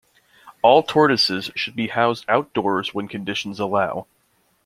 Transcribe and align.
All 0.63 0.81
tortoises 0.81 1.51
should 1.55 1.75
be 1.75 1.89
housed 1.89 2.25
outdoors 2.27 2.91
when 2.91 3.07
conditions 3.07 3.59
allow. 3.59 4.07